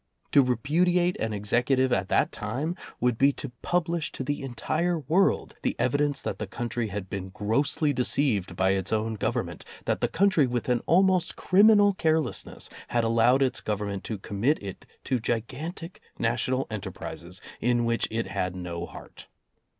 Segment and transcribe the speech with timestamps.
[0.31, 5.53] To repudiate an Executive at that time would be to publish to the entire world
[5.61, 10.07] the evidence that the country had been grossly deceived by its own Government, that the
[10.07, 15.75] country with an almost criminal carelessness had allowed its Government to commit it to gigan
[15.75, 19.27] tic national enterprises in which it had no heart.